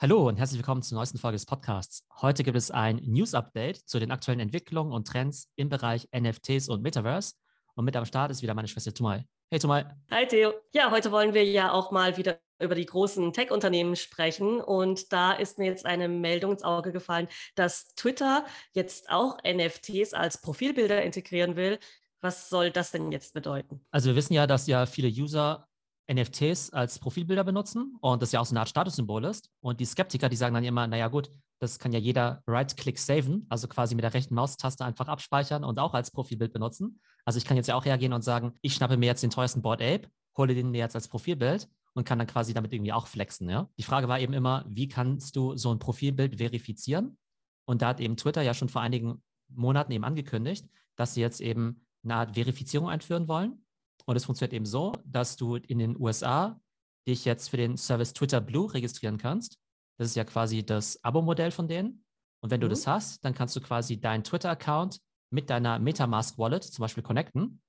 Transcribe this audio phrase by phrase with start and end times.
[0.00, 2.06] Hallo und herzlich willkommen zur neuesten Folge des Podcasts.
[2.20, 6.82] Heute gibt es ein News-Update zu den aktuellen Entwicklungen und Trends im Bereich NFTs und
[6.82, 7.34] Metaverse.
[7.74, 9.24] Und mit am Start ist wieder meine Schwester Tumal.
[9.50, 9.96] Hey Tumal.
[10.12, 10.52] Hi Theo.
[10.72, 14.60] Ja, heute wollen wir ja auch mal wieder über die großen Tech-Unternehmen sprechen.
[14.60, 17.26] Und da ist mir jetzt eine Meldung ins Auge gefallen,
[17.56, 21.80] dass Twitter jetzt auch NFTs als Profilbilder integrieren will.
[22.20, 23.84] Was soll das denn jetzt bedeuten?
[23.90, 25.66] Also wir wissen ja, dass ja viele User
[26.10, 29.50] NFTs als Profilbilder benutzen und das ja auch so eine Art Statussymbol ist.
[29.60, 31.30] Und die Skeptiker, die sagen dann immer, naja gut,
[31.60, 35.78] das kann ja jeder Right-Click saven, also quasi mit der rechten Maustaste einfach abspeichern und
[35.78, 37.00] auch als Profilbild benutzen.
[37.24, 39.60] Also ich kann jetzt ja auch hergehen und sagen, ich schnappe mir jetzt den teuersten
[39.60, 43.06] Board Ape, hole den mir jetzt als Profilbild und kann dann quasi damit irgendwie auch
[43.06, 43.50] flexen.
[43.50, 43.68] Ja?
[43.76, 47.18] Die Frage war eben immer, wie kannst du so ein Profilbild verifizieren?
[47.66, 50.66] Und da hat eben Twitter ja schon vor einigen Monaten eben angekündigt,
[50.96, 53.64] dass sie jetzt eben eine Art Verifizierung einführen wollen.
[54.08, 56.58] Und es funktioniert eben so, dass du in den USA
[57.06, 59.58] dich jetzt für den Service Twitter Blue registrieren kannst.
[59.98, 62.06] Das ist ja quasi das Abo-Modell von denen.
[62.42, 62.70] Und wenn du mhm.
[62.70, 67.60] das hast, dann kannst du quasi deinen Twitter-Account mit deiner Metamask-Wallet zum Beispiel connecten.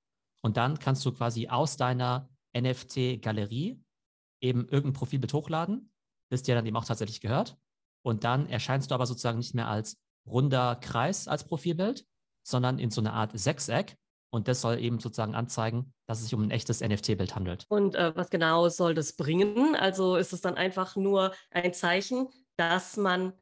[0.42, 3.78] Und dann kannst du quasi aus deiner NFT-Galerie
[4.40, 5.92] eben irgendein Profilbild hochladen,
[6.30, 7.58] das dir dann eben auch tatsächlich gehört.
[8.02, 12.06] Und dann erscheinst du aber sozusagen nicht mehr als runder Kreis als Profilbild,
[12.46, 13.98] sondern in so einer Art Sechseck,
[14.30, 17.66] und das soll eben sozusagen anzeigen, dass es sich um ein echtes NFT-Bild handelt.
[17.68, 19.74] Und äh, was genau soll das bringen?
[19.74, 23.32] Also ist es dann einfach nur ein Zeichen, dass man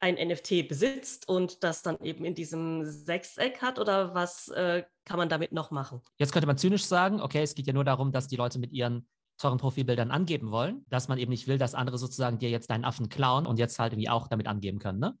[0.00, 5.16] ein NFT besitzt und das dann eben in diesem Sechseck hat oder was äh, kann
[5.16, 6.02] man damit noch machen?
[6.18, 8.72] Jetzt könnte man zynisch sagen, okay, es geht ja nur darum, dass die Leute mit
[8.72, 9.08] ihren
[9.38, 12.84] teuren Profilbildern angeben wollen, dass man eben nicht will, dass andere sozusagen dir jetzt deinen
[12.84, 14.98] Affen klauen und jetzt halt irgendwie auch damit angeben können.
[14.98, 15.18] Ne?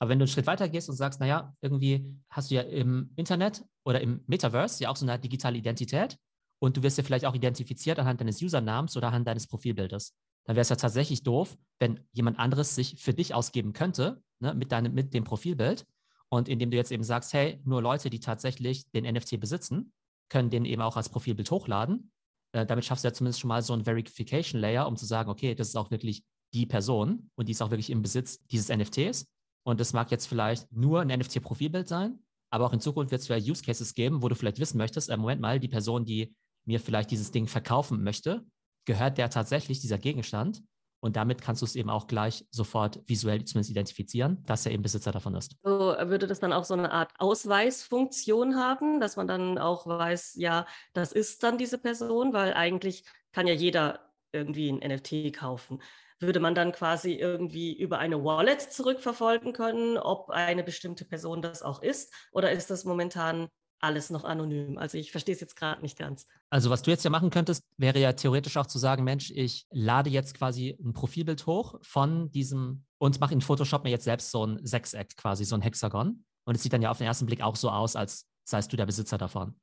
[0.00, 3.12] Aber wenn du einen Schritt weiter gehst und sagst, naja, irgendwie hast du ja im
[3.16, 6.16] Internet oder im Metaverse ja auch so eine digitale Identität
[6.58, 10.14] und du wirst ja vielleicht auch identifiziert anhand deines Usernamens oder anhand deines Profilbildes.
[10.44, 14.54] Dann wäre es ja tatsächlich doof, wenn jemand anderes sich für dich ausgeben könnte, ne,
[14.54, 15.86] mit, deinem, mit dem Profilbild.
[16.30, 19.92] Und indem du jetzt eben sagst, hey, nur Leute, die tatsächlich den NFT besitzen,
[20.30, 22.10] können den eben auch als Profilbild hochladen.
[22.52, 25.28] Äh, damit schaffst du ja zumindest schon mal so ein Verification Layer, um zu sagen,
[25.28, 28.68] okay, das ist auch wirklich die Person und die ist auch wirklich im Besitz dieses
[28.68, 29.26] NFTs.
[29.62, 32.18] Und das mag jetzt vielleicht nur ein NFT-Profilbild sein,
[32.50, 35.08] aber auch in Zukunft wird es vielleicht Use Cases geben, wo du vielleicht wissen möchtest,
[35.08, 36.34] äh, Moment mal, die Person, die
[36.64, 38.44] mir vielleicht dieses Ding verkaufen möchte,
[38.84, 40.62] gehört der tatsächlich dieser Gegenstand?
[41.02, 44.82] Und damit kannst du es eben auch gleich sofort visuell zumindest identifizieren, dass er eben
[44.82, 45.56] Besitzer davon ist.
[45.62, 50.34] So würde das dann auch so eine Art Ausweisfunktion haben, dass man dann auch weiß,
[50.36, 55.80] ja, das ist dann diese Person, weil eigentlich kann ja jeder irgendwie ein NFT kaufen
[56.20, 61.62] würde man dann quasi irgendwie über eine Wallet zurückverfolgen können, ob eine bestimmte Person das
[61.62, 62.12] auch ist?
[62.32, 63.48] Oder ist das momentan
[63.80, 64.78] alles noch anonym?
[64.78, 66.26] Also ich verstehe es jetzt gerade nicht ganz.
[66.50, 69.66] Also was du jetzt ja machen könntest, wäre ja theoretisch auch zu sagen, Mensch, ich
[69.70, 74.30] lade jetzt quasi ein Profilbild hoch von diesem und mache in Photoshop mir jetzt selbst
[74.30, 76.24] so ein Sechseck quasi, so ein Hexagon.
[76.44, 78.76] Und es sieht dann ja auf den ersten Blick auch so aus, als seist du
[78.76, 79.58] der Besitzer davon.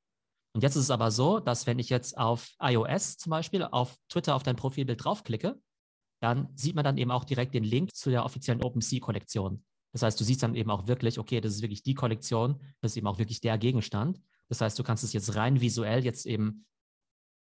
[0.54, 3.96] Und jetzt ist es aber so, dass wenn ich jetzt auf iOS zum Beispiel auf
[4.10, 5.60] Twitter auf dein Profilbild draufklicke,
[6.20, 9.64] dann sieht man dann eben auch direkt den Link zu der offiziellen OpenSea-Kollektion.
[9.94, 12.92] Das heißt, du siehst dann eben auch wirklich, okay, das ist wirklich die Kollektion, das
[12.92, 14.22] ist eben auch wirklich der Gegenstand.
[14.50, 16.66] Das heißt, du kannst es jetzt rein visuell jetzt eben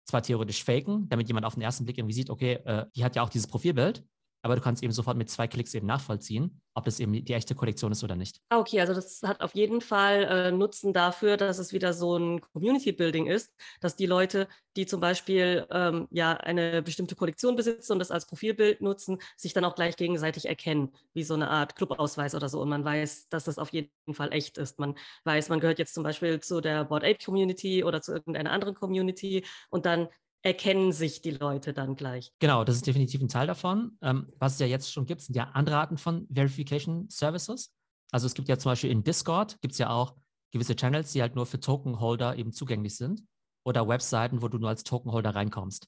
[0.05, 3.15] zwar theoretisch faken, damit jemand auf den ersten Blick irgendwie sieht, okay, äh, die hat
[3.15, 4.05] ja auch dieses Profilbild,
[4.41, 7.55] aber du kannst eben sofort mit zwei Klicks eben nachvollziehen, ob das eben die echte
[7.55, 8.39] Kollektion ist oder nicht.
[8.49, 12.17] Ah, okay, also das hat auf jeden Fall äh, Nutzen dafür, dass es wieder so
[12.17, 17.55] ein Community Building ist, dass die Leute, die zum Beispiel ähm, ja eine bestimmte Kollektion
[17.55, 21.49] besitzen und das als Profilbild nutzen, sich dann auch gleich gegenseitig erkennen, wie so eine
[21.49, 22.61] Art Clubausweis oder so.
[22.61, 24.77] Und man weiß, dass das auf jeden Fall echt ist.
[24.77, 28.51] Man weiß, man gehört jetzt zum Beispiel zu der Board Ape Community oder zu irgendeiner
[28.51, 30.09] anderen Community und dann
[30.47, 32.31] erkennen sich die Leute dann gleich.
[32.39, 33.97] Genau, das ist definitiv ein Teil davon.
[34.01, 37.73] Ähm, was es ja jetzt schon gibt, sind ja andere Arten von Verification Services.
[38.11, 40.15] Also es gibt ja zum Beispiel in Discord, gibt es ja auch
[40.53, 43.23] gewisse Channels, die halt nur für Tokenholder eben zugänglich sind
[43.65, 45.87] oder Webseiten, wo du nur als Tokenholder reinkommst.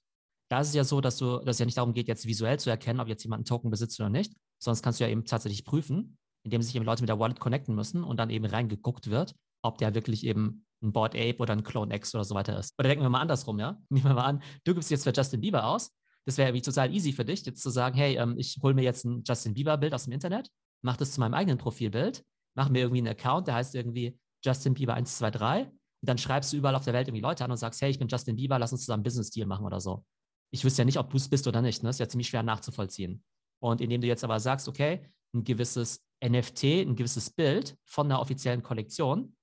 [0.51, 2.59] Da ist es ja so, dass du, dass es ja nicht darum geht, jetzt visuell
[2.59, 5.23] zu erkennen, ob jetzt jemand einen Token besitzt oder nicht, sonst kannst du ja eben
[5.23, 9.09] tatsächlich prüfen, indem sich eben Leute mit der Wallet connecten müssen und dann eben reingeguckt
[9.09, 12.57] wird, ob der wirklich eben ein Board Ape oder ein Clone X oder so weiter
[12.57, 12.73] ist.
[12.79, 13.77] Oder denken wir mal andersrum, ja?
[13.89, 15.91] Nehmen wir mal an, du gibst jetzt für Justin Bieber aus.
[16.25, 18.83] Das wäre irgendwie total easy für dich, jetzt zu sagen, hey, ähm, ich hole mir
[18.83, 20.49] jetzt ein Justin Bieber-Bild aus dem Internet,
[20.83, 22.23] mache das zu meinem eigenen Profilbild,
[22.55, 26.57] mache mir irgendwie einen Account, der heißt irgendwie Justin Bieber 123 und dann schreibst du
[26.57, 28.71] überall auf der Welt irgendwie Leute an und sagst, hey, ich bin Justin Bieber, lass
[28.71, 30.05] uns zusammen Business-Deal machen oder so.
[30.51, 31.83] Ich wüsste ja nicht, ob du es bist oder nicht.
[31.83, 31.89] Ne?
[31.89, 33.23] Das ist ja ziemlich schwer nachzuvollziehen.
[33.61, 38.19] Und indem du jetzt aber sagst, okay, ein gewisses NFT, ein gewisses Bild von einer
[38.19, 39.35] offiziellen Kollektion,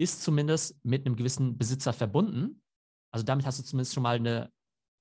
[0.00, 2.62] ist zumindest mit einem gewissen Besitzer verbunden.
[3.12, 4.50] Also damit hast du zumindest schon mal eine,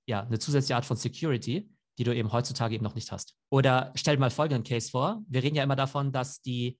[0.08, 3.36] ja, eine zusätzliche Art von Security, die du eben heutzutage eben noch nicht hast.
[3.52, 5.22] Oder stell dir mal folgenden Case vor.
[5.28, 6.80] Wir reden ja immer davon, dass die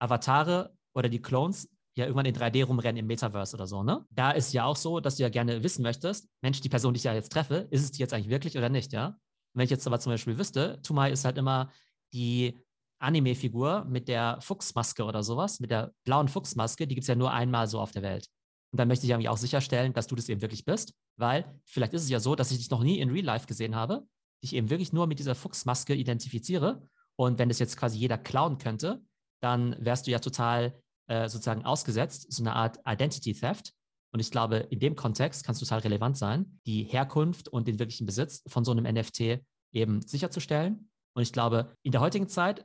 [0.00, 4.06] Avatare oder die Clones ja irgendwann in 3D rumrennen im Metaverse oder so, ne?
[4.10, 6.98] Da ist ja auch so, dass du ja gerne wissen möchtest, Mensch, die Person, die
[6.98, 9.18] ich ja jetzt treffe, ist es die jetzt eigentlich wirklich oder nicht, ja?
[9.54, 11.70] wenn ich jetzt aber zum Beispiel wüsste, Tumai ist halt immer
[12.12, 12.58] die
[13.00, 17.32] Anime-Figur mit der Fuchsmaske oder sowas, mit der blauen Fuchsmaske, die gibt es ja nur
[17.32, 18.26] einmal so auf der Welt.
[18.72, 21.92] Und dann möchte ich eigentlich auch sicherstellen, dass du das eben wirklich bist, weil vielleicht
[21.92, 24.06] ist es ja so, dass ich dich noch nie in Real Life gesehen habe,
[24.42, 26.82] dich eben wirklich nur mit dieser Fuchsmaske identifiziere.
[27.16, 29.02] Und wenn das jetzt quasi jeder klauen könnte,
[29.42, 33.72] dann wärst du ja total äh, sozusagen ausgesetzt, so eine Art Identity Theft.
[34.12, 37.78] Und ich glaube, in dem Kontext kann es total relevant sein, die Herkunft und den
[37.78, 39.40] wirklichen Besitz von so einem NFT
[39.72, 40.90] eben sicherzustellen.
[41.14, 42.64] Und ich glaube, in der heutigen Zeit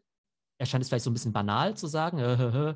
[0.57, 2.75] erscheint es vielleicht so ein bisschen banal zu sagen, äh,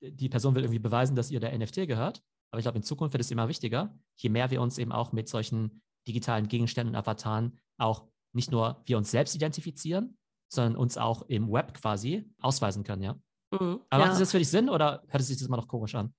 [0.00, 2.22] die Person will irgendwie beweisen, dass ihr der NFT gehört.
[2.50, 5.12] Aber ich glaube, in Zukunft wird es immer wichtiger, je mehr wir uns eben auch
[5.12, 10.16] mit solchen digitalen Gegenständen und Avataren auch nicht nur wir uns selbst identifizieren,
[10.48, 13.14] sondern uns auch im Web quasi ausweisen können, ja.
[13.50, 14.06] Mhm, Aber ja.
[14.06, 16.12] macht das jetzt für dich Sinn oder hört es sich das immer noch komisch an?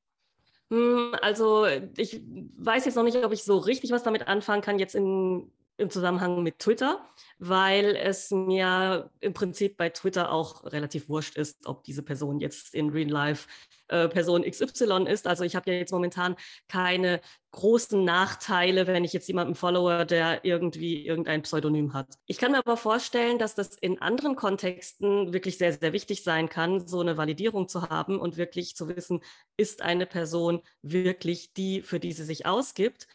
[0.72, 1.66] Hm, also
[1.96, 2.22] ich
[2.58, 5.90] weiß jetzt noch nicht, ob ich so richtig was damit anfangen kann, jetzt in, im
[5.90, 7.06] Zusammenhang mit Twitter,
[7.38, 12.74] weil es mir im Prinzip bei Twitter auch relativ wurscht ist, ob diese Person jetzt
[12.74, 13.48] in Real Life
[13.88, 15.28] äh, Person XY ist.
[15.28, 16.36] Also ich habe ja jetzt momentan
[16.68, 22.08] keine großen Nachteile, wenn ich jetzt jemanden follower, der irgendwie irgendein Pseudonym hat.
[22.26, 26.50] Ich kann mir aber vorstellen, dass das in anderen Kontexten wirklich sehr, sehr wichtig sein
[26.50, 29.22] kann, so eine Validierung zu haben und wirklich zu wissen,
[29.56, 33.08] ist eine Person wirklich die, für die sie sich ausgibt.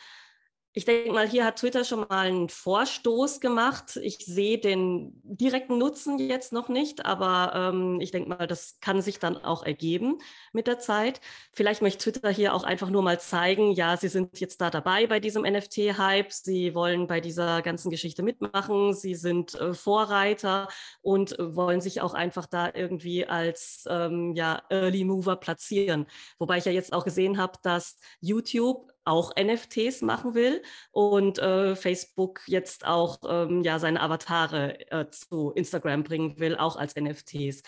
[0.73, 3.97] Ich denke mal, hier hat Twitter schon mal einen Vorstoß gemacht.
[3.97, 9.03] Ich sehe den direkten Nutzen jetzt noch nicht, aber ähm, ich denke mal, das kann
[9.03, 10.19] sich dann auch ergeben
[10.53, 11.21] mit der Zeit.
[11.53, 15.09] Vielleicht möchte Twitter hier auch einfach nur mal zeigen, ja, sie sind jetzt da dabei
[15.09, 20.69] bei diesem NFT-Hype, sie wollen bei dieser ganzen Geschichte mitmachen, sie sind äh, Vorreiter
[21.03, 26.07] und wollen sich auch einfach da irgendwie als ähm, ja, Early Mover platzieren.
[26.39, 30.63] Wobei ich ja jetzt auch gesehen habe, dass YouTube auch NFTs machen will
[30.93, 36.77] und äh, Facebook jetzt auch ähm, ja seine Avatare äh, zu Instagram bringen will, auch
[36.77, 37.63] als NFTs.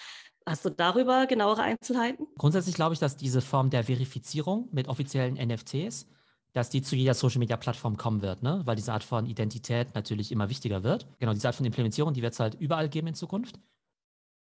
[0.47, 2.27] Hast du darüber genauere Einzelheiten?
[2.39, 6.07] Grundsätzlich glaube ich, dass diese Form der Verifizierung mit offiziellen NFTs,
[6.53, 8.63] dass die zu jeder Social Media Plattform kommen wird, ne?
[8.65, 11.07] weil diese Art von Identität natürlich immer wichtiger wird.
[11.19, 13.59] Genau, diese Art von Implementierung, die wird es halt überall geben in Zukunft.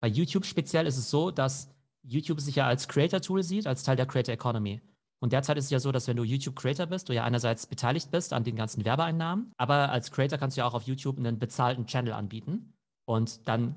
[0.00, 1.68] Bei YouTube speziell ist es so, dass
[2.02, 4.80] YouTube sich ja als Creator-Tool sieht, als Teil der Creator Economy.
[5.22, 8.10] Und derzeit ist es ja so, dass wenn du YouTube-Creator bist, du ja einerseits beteiligt
[8.10, 11.38] bist an den ganzen Werbeeinnahmen, aber als Creator kannst du ja auch auf YouTube einen
[11.38, 12.74] bezahlten Channel anbieten.
[13.04, 13.76] Und dann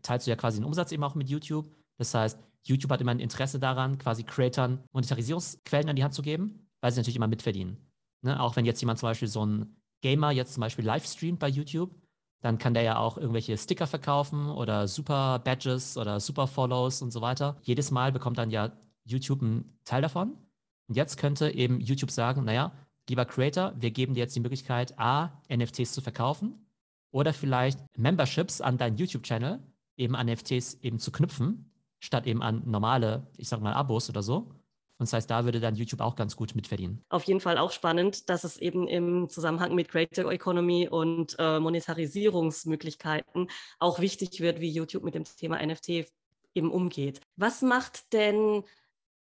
[0.00, 1.70] teilst du ja quasi den Umsatz eben auch mit YouTube.
[1.98, 6.22] Das heißt, YouTube hat immer ein Interesse daran, quasi Creatoren Monetarisierungsquellen an die Hand zu
[6.22, 7.76] geben, weil sie natürlich immer mitverdienen.
[8.22, 8.40] Ne?
[8.40, 11.48] Auch wenn jetzt jemand zum Beispiel so ein Gamer jetzt zum Beispiel live streamt bei
[11.48, 11.94] YouTube,
[12.40, 17.10] dann kann der ja auch irgendwelche Sticker verkaufen oder Super Badges oder Super Follows und
[17.10, 17.58] so weiter.
[17.60, 18.72] Jedes Mal bekommt dann ja
[19.04, 20.38] YouTube einen Teil davon.
[20.88, 22.72] Und jetzt könnte eben YouTube sagen, naja,
[23.08, 26.66] lieber Creator, wir geben dir jetzt die Möglichkeit, A, NFTs zu verkaufen
[27.10, 29.60] oder vielleicht Memberships an deinen YouTube-Channel
[29.96, 34.22] eben an NFTs eben zu knüpfen, statt eben an normale, ich sag mal, Abos oder
[34.22, 34.52] so.
[34.98, 37.04] Und das heißt, da würde dann YouTube auch ganz gut mitverdienen.
[37.10, 41.60] Auf jeden Fall auch spannend, dass es eben im Zusammenhang mit Creator Economy und äh,
[41.60, 46.06] Monetarisierungsmöglichkeiten auch wichtig wird, wie YouTube mit dem Thema NFT
[46.54, 47.20] eben umgeht.
[47.36, 48.62] Was macht denn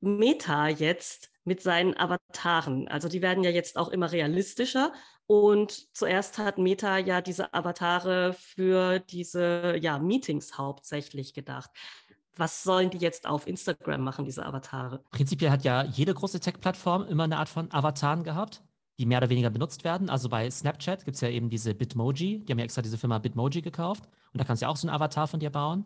[0.04, 2.88] Meta jetzt mit seinen Avataren.
[2.90, 4.92] Also die werden ja jetzt auch immer realistischer.
[5.26, 11.70] Und zuerst hat Meta ja diese Avatare für diese ja, Meetings hauptsächlich gedacht.
[12.36, 15.04] Was sollen die jetzt auf Instagram machen, diese Avatare?
[15.12, 18.62] Prinzipiell hat ja jede große Tech-Plattform immer eine Art von Avataren gehabt,
[19.00, 20.10] die mehr oder weniger benutzt werden.
[20.10, 22.44] Also bei Snapchat gibt es ja eben diese Bitmoji.
[22.44, 24.04] Die haben ja extra diese Firma Bitmoji gekauft.
[24.34, 25.86] Und da kannst du ja auch so einen Avatar von dir bauen.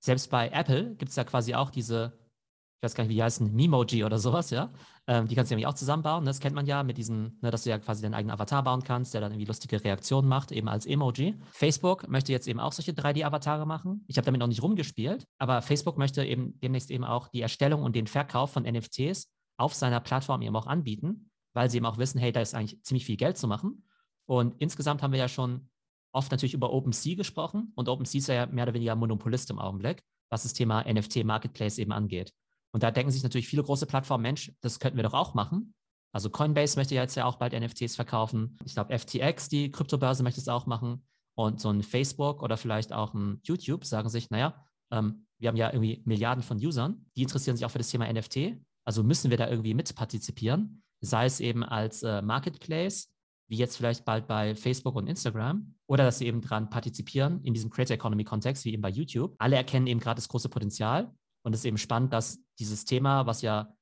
[0.00, 2.12] Selbst bei Apple gibt es ja quasi auch diese
[2.76, 4.72] ich weiß gar nicht, wie die heißen, Memoji oder sowas, ja.
[5.06, 6.24] Ähm, die kannst du nämlich auch zusammenbauen.
[6.24, 6.30] Ne?
[6.30, 8.82] Das kennt man ja mit diesen, ne, dass du ja quasi deinen eigenen Avatar bauen
[8.82, 11.36] kannst, der dann irgendwie lustige Reaktionen macht, eben als Emoji.
[11.52, 14.04] Facebook möchte jetzt eben auch solche 3D-Avatare machen.
[14.08, 17.82] Ich habe damit noch nicht rumgespielt, aber Facebook möchte eben demnächst eben auch die Erstellung
[17.82, 21.98] und den Verkauf von NFTs auf seiner Plattform eben auch anbieten, weil sie eben auch
[21.98, 23.86] wissen, hey, da ist eigentlich ziemlich viel Geld zu machen.
[24.26, 25.68] Und insgesamt haben wir ja schon
[26.12, 30.02] oft natürlich über OpenSea gesprochen und OpenSea ist ja mehr oder weniger Monopolist im Augenblick,
[30.30, 32.32] was das Thema NFT-Marketplace eben angeht.
[32.74, 35.74] Und da denken sich natürlich viele große Plattformen, Mensch, das könnten wir doch auch machen.
[36.12, 38.58] Also Coinbase möchte jetzt ja auch bald NFTs verkaufen.
[38.64, 41.06] Ich glaube, FTX, die Kryptobörse, möchte es auch machen.
[41.36, 45.56] Und so ein Facebook oder vielleicht auch ein YouTube sagen sich, naja, ähm, wir haben
[45.56, 48.56] ja irgendwie Milliarden von Usern, die interessieren sich auch für das Thema NFT.
[48.84, 53.14] Also müssen wir da irgendwie mitpartizipieren, sei es eben als äh, Marketplace
[53.48, 57.52] wie jetzt vielleicht bald bei Facebook und Instagram, oder dass sie eben dran partizipieren in
[57.52, 59.34] diesem Creator Economy Kontext, wie eben bei YouTube.
[59.38, 61.14] Alle erkennen eben gerade das große Potenzial
[61.44, 63.76] und es ist eben spannend, dass dieses Thema, was ja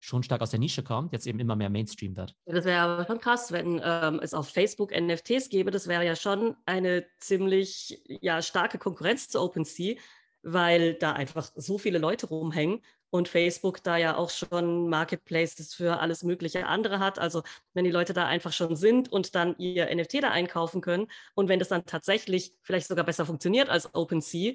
[0.00, 2.34] schon stark aus der Nische kommt, jetzt eben immer mehr Mainstream wird.
[2.46, 5.70] Das wäre aber schon krass, wenn ähm, es auf Facebook NFTs gäbe.
[5.70, 9.96] Das wäre ja schon eine ziemlich ja, starke Konkurrenz zu OpenSea,
[10.42, 16.00] weil da einfach so viele Leute rumhängen und Facebook da ja auch schon Marketplaces für
[16.00, 17.18] alles mögliche andere hat.
[17.18, 17.42] Also
[17.74, 21.48] wenn die Leute da einfach schon sind und dann ihr NFT da einkaufen können und
[21.48, 24.54] wenn das dann tatsächlich vielleicht sogar besser funktioniert als OpenSea,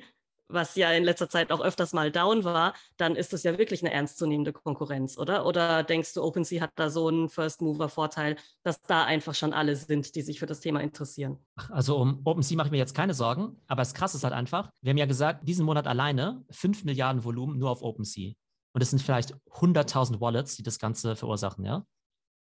[0.50, 3.82] was ja in letzter Zeit auch öfters mal down war, dann ist das ja wirklich
[3.84, 5.46] eine ernstzunehmende Konkurrenz, oder?
[5.46, 10.16] Oder denkst du, OpenSea hat da so einen First-Mover-Vorteil, dass da einfach schon alle sind,
[10.16, 11.38] die sich für das Thema interessieren?
[11.70, 14.70] Also um OpenSea mache ich mir jetzt keine Sorgen, aber das Krasse ist halt einfach,
[14.82, 18.34] wir haben ja gesagt, diesen Monat alleine 5 Milliarden Volumen nur auf OpenSea.
[18.74, 21.86] Und es sind vielleicht 100.000 Wallets, die das Ganze verursachen, ja?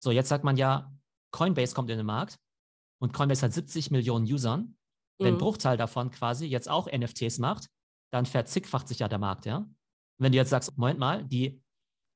[0.00, 0.92] So, jetzt sagt man ja,
[1.32, 2.38] Coinbase kommt in den Markt
[3.00, 4.76] und Coinbase hat 70 Millionen Usern.
[5.18, 5.38] Wenn ein mhm.
[5.38, 7.68] Bruchteil davon quasi jetzt auch NFTs macht,
[8.10, 9.68] dann verzickfacht sich ja der Markt, ja.
[10.18, 11.62] Wenn du jetzt sagst, Moment mal, die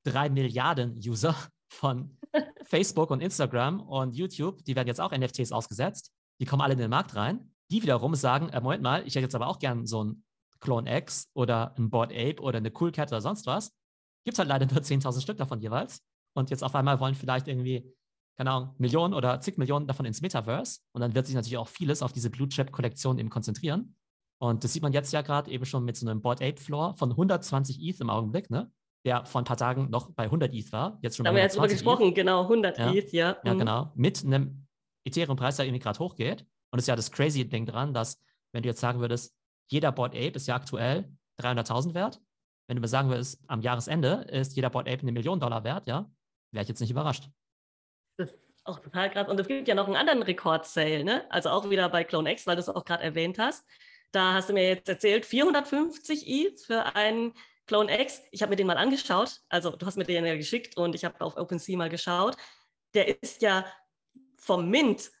[0.05, 1.35] drei Milliarden User
[1.69, 2.17] von
[2.63, 6.79] Facebook und Instagram und YouTube, die werden jetzt auch NFTs ausgesetzt, die kommen alle in
[6.79, 7.51] den Markt rein.
[7.71, 10.23] Die wiederum sagen, äh, Moment mal, ich hätte jetzt aber auch gern so ein
[10.59, 13.73] Clone X oder ein Board Ape oder eine Cool Cat oder sonst was.
[14.25, 16.01] Gibt halt leider nur 10.000 Stück davon jeweils.
[16.35, 17.93] Und jetzt auf einmal wollen vielleicht irgendwie,
[18.37, 20.79] keine Ahnung, Millionen oder zig Millionen davon ins Metaverse.
[20.93, 23.95] Und dann wird sich natürlich auch vieles auf diese Blue Chip Kollektion eben konzentrieren.
[24.43, 26.97] Und das sieht man jetzt ja gerade eben schon mit so einem Board Ape Floor
[26.97, 28.69] von 120 ETH im Augenblick, ne?
[29.05, 30.99] Der vor ein paar Tagen noch bei 100 ETH war.
[31.01, 32.15] Jetzt schon da haben wir jetzt drüber gesprochen, ETH.
[32.15, 32.93] genau, 100 ja.
[32.93, 33.37] ETH, ja.
[33.41, 33.59] Ja, mhm.
[33.59, 33.93] genau.
[33.95, 34.67] Mit einem
[35.05, 36.41] Ethereum-Preis, der irgendwie gerade hochgeht.
[36.41, 38.21] Und das ist ja das crazy Ding dran, dass,
[38.51, 39.33] wenn du jetzt sagen würdest,
[39.71, 41.09] jeder Board Ape ist ja aktuell
[41.39, 42.19] 300.000 wert.
[42.67, 45.87] Wenn du mir sagen würdest, am Jahresende ist jeder Board Ape eine Million Dollar wert,
[45.87, 46.11] ja,
[46.51, 47.29] wäre ich jetzt nicht überrascht.
[48.17, 49.29] Das ist auch total krass.
[49.29, 51.31] Und es gibt ja noch einen anderen Rekord-Sale, ne?
[51.31, 53.65] Also auch wieder bei Clone X, weil du es auch gerade erwähnt hast.
[54.13, 57.33] Da hast du mir jetzt erzählt, 450 ETH für einen
[57.65, 58.21] Clone X.
[58.29, 59.41] Ich habe mir den mal angeschaut.
[59.49, 62.37] Also du hast mir den ja geschickt und ich habe auf OpenSea mal geschaut.
[62.93, 63.65] Der ist ja
[64.37, 65.11] vom Mint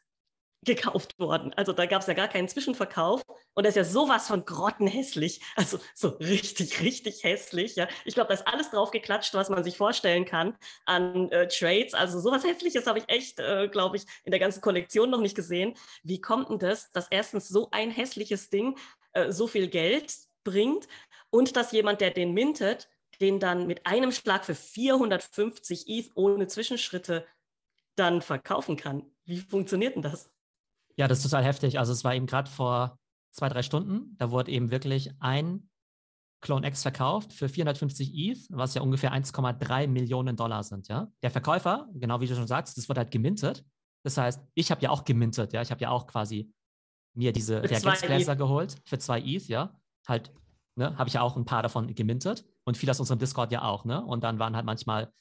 [0.63, 1.53] gekauft worden.
[1.55, 5.41] Also da gab es ja gar keinen Zwischenverkauf und das ist ja sowas von grottenhässlich.
[5.55, 7.75] Also so richtig, richtig hässlich.
[7.75, 7.87] Ja.
[8.05, 10.55] Ich glaube, da ist alles drauf geklatscht, was man sich vorstellen kann
[10.85, 11.93] an äh, Trades.
[11.93, 15.35] Also sowas Hässliches habe ich echt, äh, glaube ich, in der ganzen Kollektion noch nicht
[15.35, 15.75] gesehen.
[16.03, 18.77] Wie kommt denn das, dass erstens so ein hässliches Ding
[19.13, 20.87] äh, so viel Geld bringt
[21.29, 22.89] und dass jemand, der den mintet,
[23.21, 27.25] den dann mit einem Schlag für 450 ETH ohne Zwischenschritte
[27.95, 29.05] dann verkaufen kann.
[29.25, 30.32] Wie funktioniert denn das?
[30.97, 31.79] Ja, das ist total heftig.
[31.79, 32.99] Also es war eben gerade vor
[33.31, 35.69] zwei, drei Stunden, da wurde eben wirklich ein
[36.41, 41.07] Clone X verkauft für 450 ETH, was ja ungefähr 1,3 Millionen Dollar sind, ja.
[41.23, 43.65] Der Verkäufer, genau wie du schon sagst, das wurde halt gemintet.
[44.03, 45.61] Das heißt, ich habe ja auch gemintet, ja.
[45.61, 46.53] Ich habe ja auch quasi
[47.15, 49.79] mir diese Reagenzgläser geholt für zwei ETH, ja.
[50.05, 50.33] Halt,
[50.75, 53.63] ne, habe ich ja auch ein paar davon gemintet und viele aus unserem Discord ja
[53.63, 54.03] auch, ne.
[54.03, 55.13] Und dann waren halt manchmal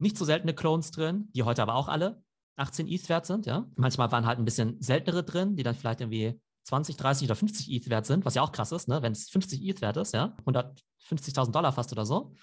[0.00, 2.24] nicht so seltene Clones drin, die heute aber auch alle
[2.56, 3.66] 18 ETH wert sind, ja.
[3.76, 7.70] Manchmal waren halt ein bisschen seltenere drin, die dann vielleicht irgendwie 20, 30 oder 50
[7.70, 9.02] ETH wert sind, was ja auch krass ist, ne?
[9.02, 12.34] wenn es 50 ETH wert ist, ja, 150.000 Dollar fast oder so.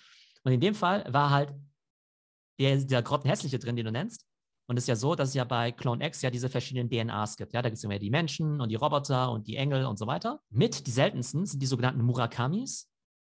[0.44, 1.54] Und in dem Fall war halt
[2.60, 4.26] der, der grottenhässliche drin, den du nennst.
[4.68, 7.38] Und es ist ja so, dass es ja bei Clone X ja diese verschiedenen DNAs
[7.38, 7.54] gibt.
[7.54, 10.06] Ja, da gibt es immer die Menschen und die Roboter und die Engel und so
[10.06, 10.42] weiter.
[10.52, 12.88] Mit die seltensten sind die sogenannten Murakamis.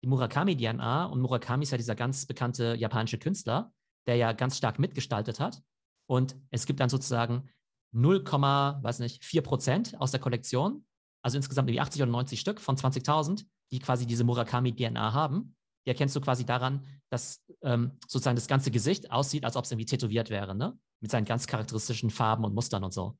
[0.02, 3.72] Die Murakami-DNA und Murakami ist ja dieser ganz bekannte japanische Künstler,
[4.06, 5.60] der ja ganz stark mitgestaltet hat.
[6.06, 7.48] Und es gibt dann sozusagen
[7.92, 10.84] 0, weiß nicht, 4 Prozent aus der Kollektion,
[11.22, 15.56] also insgesamt irgendwie 80 oder 90 Stück von 20.000, die quasi diese Murakami-DNA haben.
[15.86, 19.70] Die erkennst du quasi daran, dass ähm, sozusagen das ganze Gesicht aussieht, als ob es
[19.70, 20.78] irgendwie tätowiert wäre, ne?
[21.00, 23.18] Mit seinen ganz charakteristischen Farben und Mustern und so.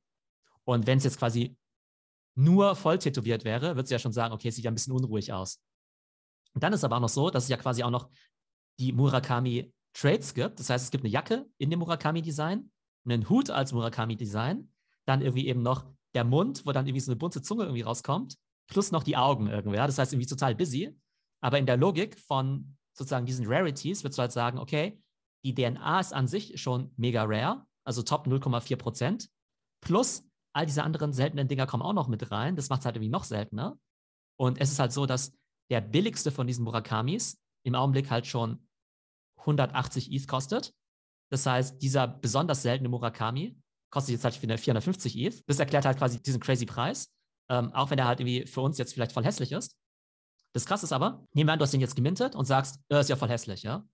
[0.63, 1.57] Und wenn es jetzt quasi
[2.35, 4.93] nur voll tätowiert wäre, würdest du ja schon sagen, okay, es sieht ja ein bisschen
[4.93, 5.61] unruhig aus.
[6.53, 8.09] Und dann ist aber auch noch so, dass es ja quasi auch noch
[8.79, 10.59] die Murakami Traits gibt.
[10.59, 12.69] Das heißt, es gibt eine Jacke in dem Murakami-Design
[13.05, 14.69] einen Hut als Murakami-Design,
[15.05, 18.37] dann irgendwie eben noch der Mund, wo dann irgendwie so eine bunte Zunge irgendwie rauskommt,
[18.67, 19.77] plus noch die Augen irgendwie.
[19.77, 19.85] Ja?
[19.87, 20.97] Das heißt irgendwie total busy.
[21.41, 25.01] Aber in der Logik von sozusagen diesen Rarities würdest du halt sagen, okay,
[25.43, 29.29] die DNA ist an sich schon mega rare, also Top 0,4 Prozent,
[29.81, 32.55] plus all diese anderen seltenen Dinger kommen auch noch mit rein.
[32.55, 33.77] Das macht es halt irgendwie noch seltener.
[34.39, 35.33] Und es ist halt so, dass
[35.69, 38.67] der billigste von diesen Murakamis im Augenblick halt schon
[39.39, 40.73] 180 ETH kostet.
[41.29, 43.57] Das heißt, dieser besonders seltene Murakami
[43.89, 45.43] kostet jetzt halt 450 ETH.
[45.47, 47.11] Das erklärt halt quasi diesen crazy Preis,
[47.49, 49.75] ähm, auch wenn er halt irgendwie für uns jetzt vielleicht voll hässlich ist.
[50.53, 52.99] Das Krasse ist aber, nehmen wir an, du hast den jetzt gemintet und sagst, äh,
[52.99, 53.85] ist ja voll hässlich, ja?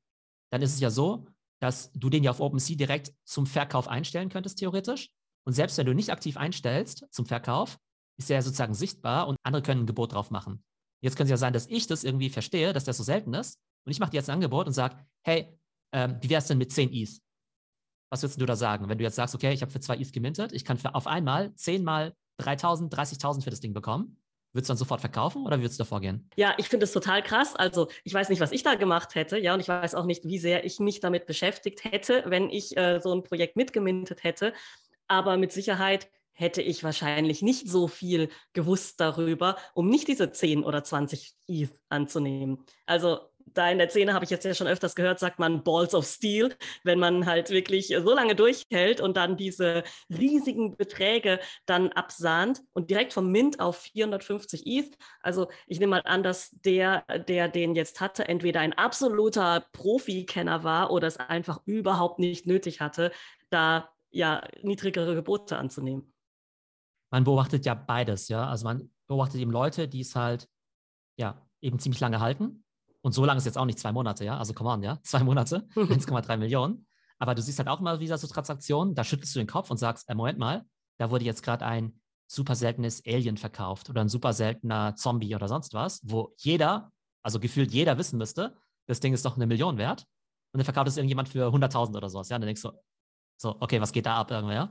[0.51, 1.27] Dann ist es ja so,
[1.61, 5.09] dass du den ja auf OpenSea direkt zum Verkauf einstellen könntest, theoretisch.
[5.45, 7.77] Und selbst wenn du nicht aktiv einstellst zum Verkauf,
[8.17, 10.63] ist er sozusagen sichtbar und andere können ein Gebot drauf machen.
[11.01, 13.59] Jetzt könnte es ja sein, dass ich das irgendwie verstehe, dass das so selten ist.
[13.85, 15.57] Und ich mache dir jetzt ein Angebot und sage, hey,
[15.91, 17.21] ähm, wie wäre es denn mit 10 ETH?
[18.10, 18.89] Was würdest du da sagen?
[18.89, 21.07] Wenn du jetzt sagst, okay, ich habe für zwei ETH gemintet, ich kann für auf
[21.07, 24.17] einmal 10 mal 3.000, 30.000 für das Ding bekommen.
[24.53, 26.29] Würdest du dann sofort verkaufen oder würdest du davor gehen?
[26.36, 27.55] Ja, ich finde es total krass.
[27.55, 30.25] Also ich weiß nicht, was ich da gemacht hätte, ja, und ich weiß auch nicht,
[30.25, 34.53] wie sehr ich mich damit beschäftigt hätte, wenn ich äh, so ein Projekt mitgemintet hätte.
[35.07, 40.63] Aber mit Sicherheit hätte ich wahrscheinlich nicht so viel gewusst darüber, um nicht diese 10
[40.63, 42.65] oder 20 ETH anzunehmen.
[42.86, 45.93] Also da in der Szene habe ich jetzt ja schon öfters gehört, sagt man Balls
[45.93, 51.91] of Steel, wenn man halt wirklich so lange durchhält und dann diese riesigen Beträge dann
[51.91, 54.98] absahnt und direkt vom Mint auf 450 ETH.
[55.21, 60.63] Also ich nehme mal an, dass der, der den jetzt hatte, entweder ein absoluter Profikenner
[60.63, 63.12] war oder es einfach überhaupt nicht nötig hatte,
[63.50, 66.13] da ja niedrigere Gebote anzunehmen.
[67.12, 68.48] Man beobachtet ja beides, ja.
[68.48, 70.48] Also man beobachtet eben Leute, die es halt
[71.17, 72.63] ja eben ziemlich lange halten
[73.01, 74.38] und so lange ist jetzt auch nicht zwei Monate, ja.
[74.38, 75.00] Also come on, ja.
[75.03, 76.86] Zwei Monate, 1,3 Millionen.
[77.20, 79.77] Aber du siehst halt auch mal wieder so Transaktionen, da schüttelst du den Kopf und
[79.77, 80.65] sagst, äh, Moment mal,
[80.98, 85.48] da wurde jetzt gerade ein super seltenes Alien verkauft oder ein super seltener Zombie oder
[85.48, 86.91] sonst was, wo jeder,
[87.24, 88.55] also gefühlt jeder wissen müsste,
[88.88, 90.01] das Ding ist doch eine Million wert.
[90.53, 92.36] Und dann verkauft es irgendjemand für 100.000 oder sowas, ja.
[92.38, 92.72] Und dann denkst du,
[93.38, 94.70] so, okay, was geht da ab irgendwie, ja?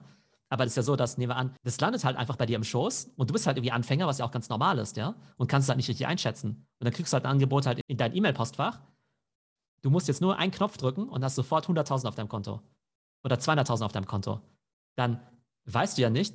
[0.53, 2.57] Aber das ist ja so, dass, nehmen wir an, das landet halt einfach bei dir
[2.57, 5.15] im Schoß und du bist halt irgendwie Anfänger, was ja auch ganz normal ist, ja,
[5.37, 6.67] und kannst es halt nicht richtig einschätzen.
[6.79, 8.81] Und dann kriegst du halt ein Angebot halt in dein E-Mail-Postfach.
[9.83, 12.61] Du musst jetzt nur einen Knopf drücken und hast sofort 100.000 auf deinem Konto
[13.23, 14.41] oder 200.000 auf deinem Konto.
[14.97, 15.21] Dann
[15.67, 16.35] weißt du ja nicht,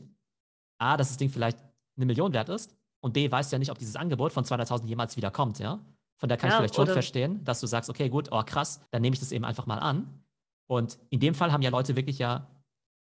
[0.77, 1.59] A, dass das Ding vielleicht
[1.97, 4.85] eine Million wert ist und B, weißt du ja nicht, ob dieses Angebot von 200.000
[4.85, 5.79] jemals wieder kommt, ja.
[6.17, 8.79] Von daher kann ja, ich vielleicht schon verstehen, dass du sagst, okay, gut, oh krass,
[8.91, 10.23] dann nehme ich das eben einfach mal an.
[10.67, 12.47] Und in dem Fall haben ja Leute wirklich ja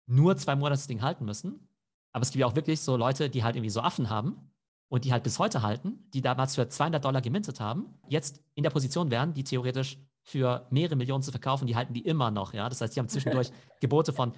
[0.07, 1.67] nur zwei Monate das Ding halten müssen.
[2.11, 4.51] Aber es gibt ja auch wirklich so Leute, die halt irgendwie so Affen haben
[4.89, 8.63] und die halt bis heute halten, die damals für 200 Dollar gemintet haben, jetzt in
[8.63, 12.53] der Position wären, die theoretisch für mehrere Millionen zu verkaufen, die halten die immer noch,
[12.53, 12.69] ja.
[12.69, 14.33] Das heißt, die haben zwischendurch Gebote von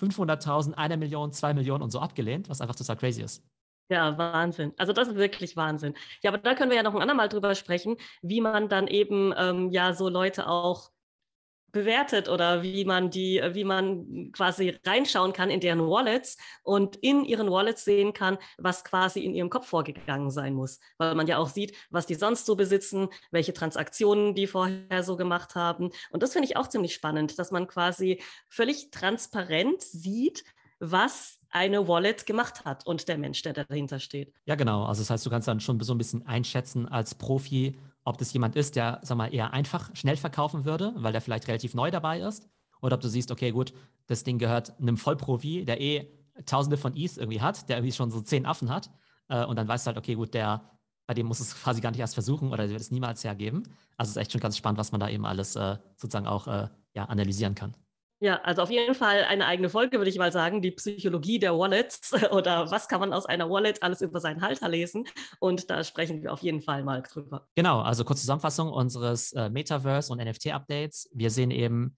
[0.00, 3.42] 500.000, einer Million, zwei Millionen und so abgelehnt, was einfach total crazy ist.
[3.88, 4.72] Ja, Wahnsinn.
[4.78, 5.94] Also das ist wirklich Wahnsinn.
[6.22, 9.34] Ja, aber da können wir ja noch ein andermal drüber sprechen, wie man dann eben
[9.36, 10.90] ähm, ja so Leute auch
[11.72, 16.96] bewertet oder wie man die, äh, wie man quasi reinschauen kann in deren Wallets und
[16.96, 20.78] in ihren Wallets sehen kann, was quasi in ihrem Kopf vorgegangen sein muss.
[20.98, 25.16] Weil man ja auch sieht, was die sonst so besitzen, welche Transaktionen die vorher so
[25.16, 25.90] gemacht haben.
[26.10, 30.44] Und das finde ich auch ziemlich spannend, dass man quasi völlig transparent sieht,
[30.78, 34.32] was eine Wallet gemacht hat und der Mensch, der dahinter steht.
[34.46, 34.84] Ja, genau.
[34.84, 38.32] Also das heißt, du kannst dann schon so ein bisschen einschätzen als Profi, ob das
[38.32, 41.90] jemand ist, der, sag mal, eher einfach schnell verkaufen würde, weil der vielleicht relativ neu
[41.90, 42.48] dabei ist.
[42.80, 43.72] Oder ob du siehst, okay, gut,
[44.06, 46.08] das Ding gehört einem Vollprofi, der eh
[46.46, 48.90] tausende von Is irgendwie hat, der irgendwie schon so zehn Affen hat.
[49.28, 50.70] Äh, und dann weißt du halt, okay, gut, der,
[51.06, 53.64] bei dem muss es quasi gar nicht erst versuchen oder der wird es niemals hergeben.
[53.96, 56.46] Also es ist echt schon ganz spannend, was man da eben alles äh, sozusagen auch
[56.48, 57.74] äh, ja, analysieren kann.
[58.22, 61.58] Ja, also auf jeden Fall eine eigene Folge, würde ich mal sagen, die Psychologie der
[61.58, 65.08] Wallets oder was kann man aus einer Wallet alles über seinen Halter lesen.
[65.40, 67.48] Und da sprechen wir auf jeden Fall mal drüber.
[67.56, 71.10] Genau, also kurze Zusammenfassung unseres äh, Metaverse und NFT-Updates.
[71.12, 71.96] Wir sehen eben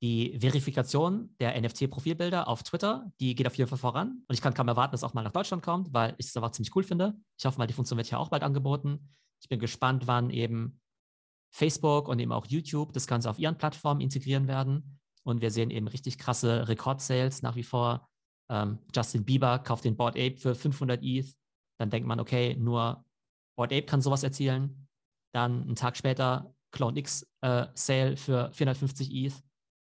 [0.00, 4.22] die Verifikation der NFT-Profilbilder auf Twitter, die geht auf jeden Fall voran.
[4.26, 6.52] Und ich kann kaum erwarten, dass auch mal nach Deutschland kommt, weil ich es einfach
[6.52, 7.14] ziemlich cool finde.
[7.38, 9.14] Ich hoffe mal, die Funktion wird hier auch bald angeboten.
[9.42, 10.80] Ich bin gespannt, wann eben
[11.50, 14.97] Facebook und eben auch YouTube das Ganze auf ihren Plattformen integrieren werden.
[15.28, 18.08] Und wir sehen eben richtig krasse Rekordsales nach wie vor.
[18.50, 21.36] Ähm, Justin Bieber kauft den Board Ape für 500 ETH.
[21.78, 23.04] Dann denkt man, okay, nur
[23.54, 24.88] Board Ape kann sowas erzielen.
[25.34, 29.34] Dann einen Tag später Clone X äh, Sale für 450 ETH.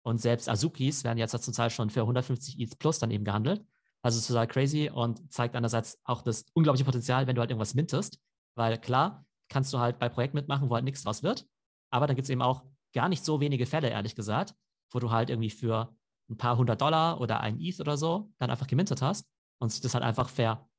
[0.03, 3.65] Und selbst Azukis werden jetzt zum Teil schon für 150 ETH plus dann eben gehandelt.
[4.01, 8.19] Also total crazy und zeigt einerseits auch das unglaubliche Potenzial, wenn du halt irgendwas mintest.
[8.55, 11.47] Weil klar, kannst du halt bei Projekten mitmachen, wo halt nichts draus wird.
[11.91, 14.53] Aber dann gibt es eben auch gar nicht so wenige Fälle, ehrlich gesagt,
[14.91, 15.95] wo du halt irgendwie für
[16.29, 19.25] ein paar hundert Dollar oder ein ETH oder so dann einfach gemintet hast
[19.59, 20.69] und sich das halt einfach ver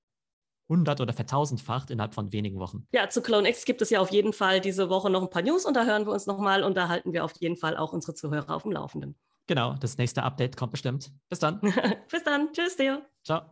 [0.68, 2.87] hundert oder vertausendfacht innerhalb von wenigen Wochen.
[2.92, 5.64] Ja, zu CloneX gibt es ja auf jeden Fall diese Woche noch ein paar News
[5.64, 8.14] und da hören wir uns nochmal und da halten wir auf jeden Fall auch unsere
[8.14, 9.18] Zuhörer auf dem Laufenden.
[9.49, 11.11] Genau, das nächste Update kommt bestimmt.
[11.29, 11.61] Bis dann.
[12.11, 12.53] Bis dann.
[12.53, 13.03] Tschüss, dir.
[13.25, 13.42] Ciao.